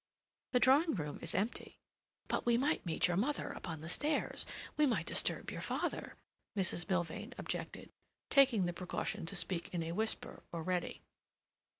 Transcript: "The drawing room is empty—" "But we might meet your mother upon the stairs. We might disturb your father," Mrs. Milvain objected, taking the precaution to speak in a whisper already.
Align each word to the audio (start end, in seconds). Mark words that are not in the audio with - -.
"The 0.53 0.59
drawing 0.59 0.95
room 0.95 1.19
is 1.21 1.35
empty—" 1.35 1.77
"But 2.27 2.43
we 2.43 2.57
might 2.57 2.83
meet 2.87 3.07
your 3.07 3.17
mother 3.17 3.49
upon 3.49 3.81
the 3.81 3.87
stairs. 3.87 4.47
We 4.75 4.87
might 4.87 5.05
disturb 5.05 5.51
your 5.51 5.61
father," 5.61 6.15
Mrs. 6.57 6.89
Milvain 6.89 7.35
objected, 7.37 7.91
taking 8.31 8.65
the 8.65 8.73
precaution 8.73 9.27
to 9.27 9.35
speak 9.35 9.71
in 9.71 9.83
a 9.83 9.91
whisper 9.91 10.41
already. 10.55 11.03